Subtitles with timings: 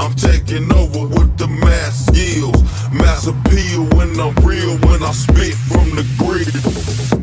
[0.00, 2.62] I'm taking over with the mass skills.
[2.90, 7.19] Mass appeal when I'm real, when I spit from the grid.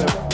[0.00, 0.29] Some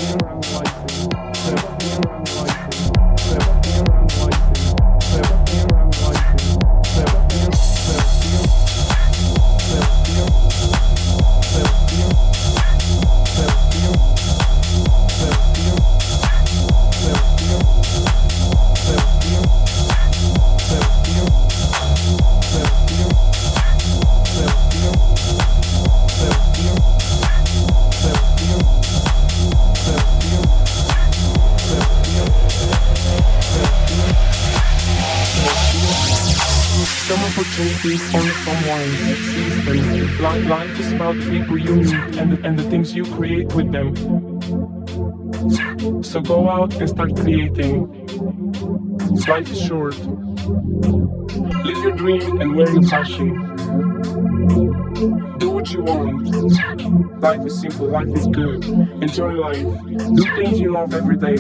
[42.87, 43.95] things you create with them.
[46.03, 47.89] So go out and start creating.
[49.27, 49.99] Life is short.
[51.65, 53.35] Live your dream and wear your passion.
[55.39, 57.23] Do what you want.
[57.23, 58.65] Life is simple, life is good.
[58.65, 59.67] Enjoy life.
[60.15, 61.37] Do things you love every day.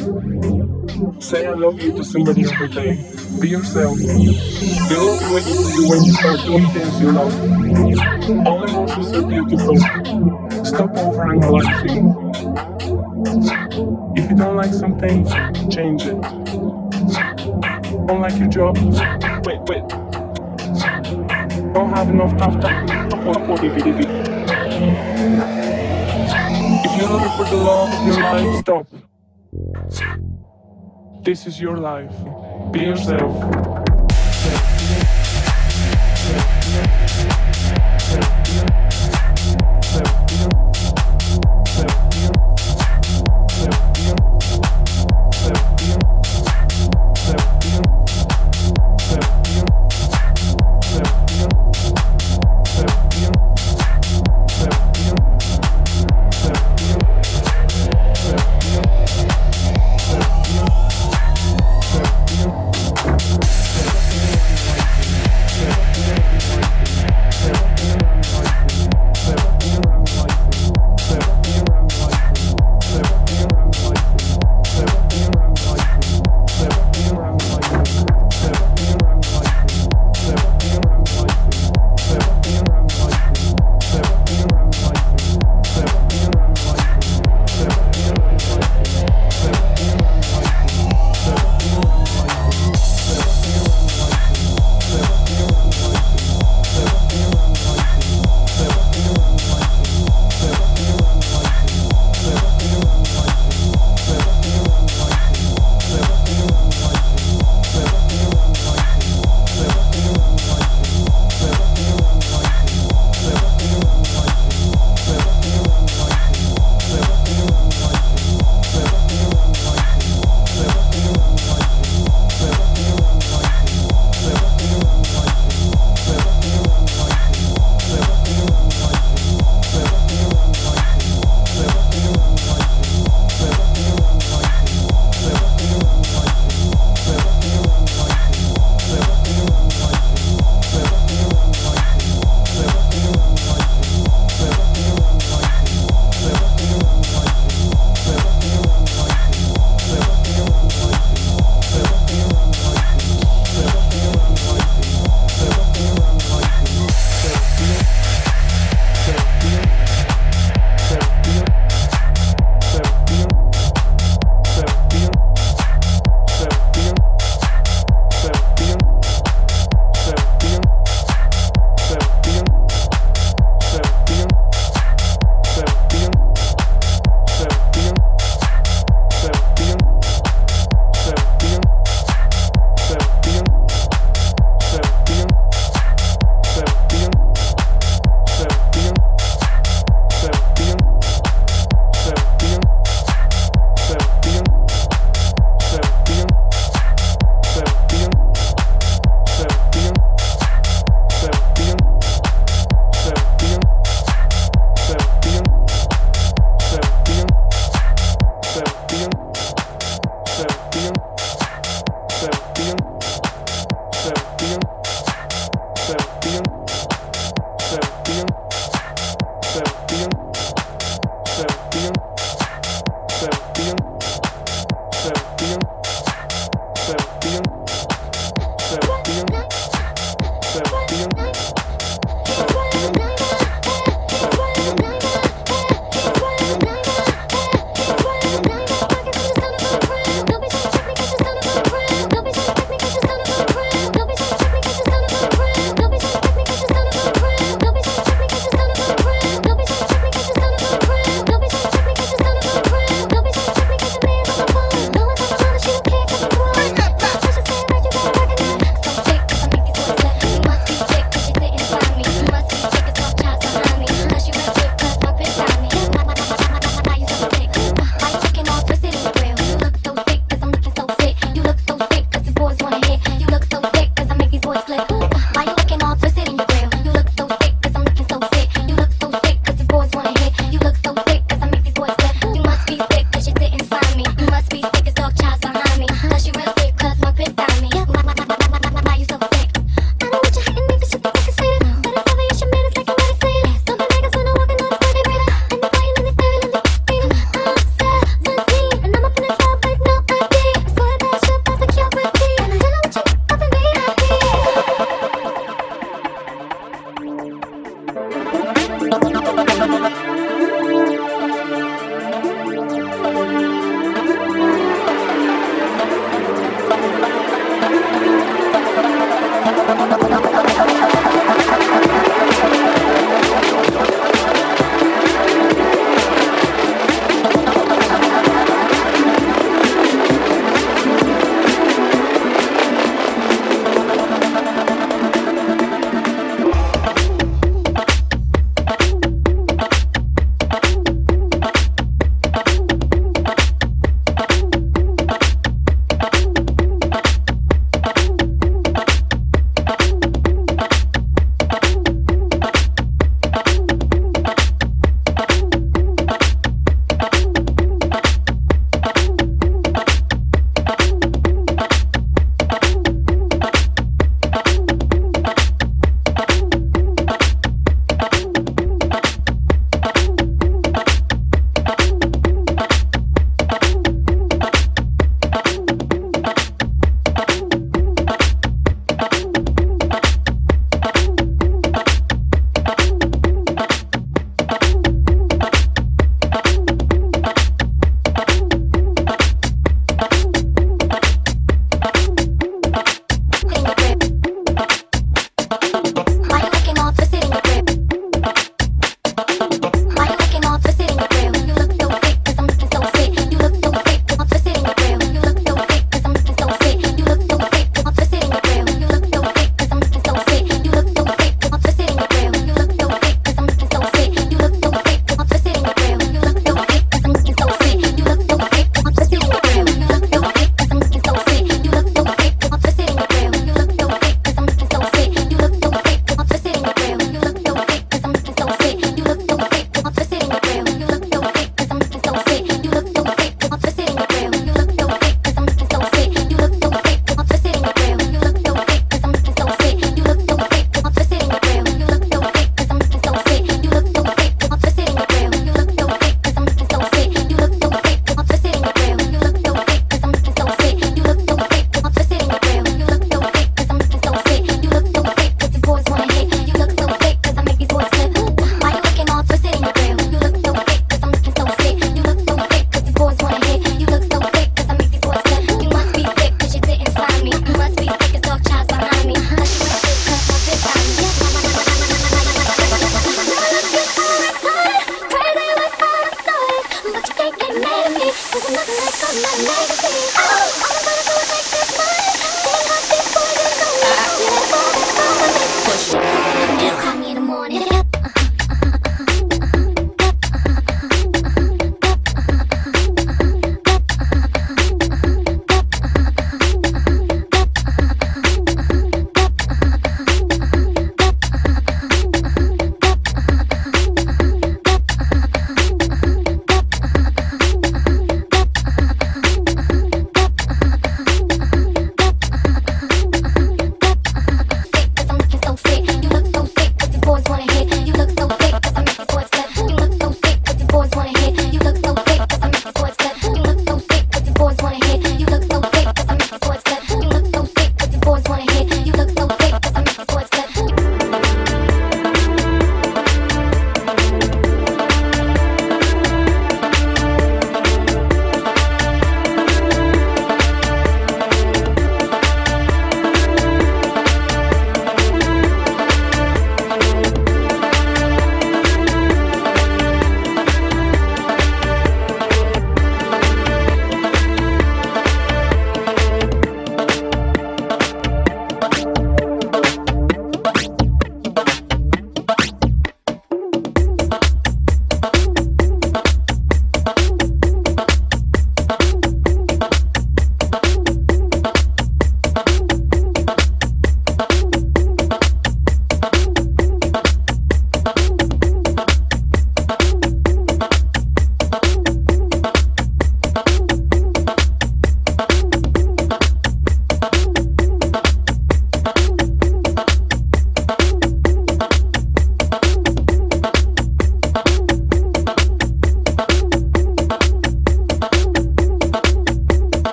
[1.20, 2.98] Say I love you to somebody every day.
[3.40, 3.98] Be yourself.
[3.98, 8.46] Looking what you do when you start doing things you love.
[8.46, 10.45] All emotions are beautiful.
[10.76, 12.04] Stop overanalyzing.
[14.18, 15.24] If you don't like something,
[15.70, 16.20] change it.
[18.06, 18.76] Don't like your job?
[19.46, 19.88] Wait, wait.
[21.72, 22.60] Don't have enough time.
[26.84, 28.86] If you're looking for the love of your life, stop.
[31.24, 32.14] This is your life.
[32.70, 33.85] Be yourself.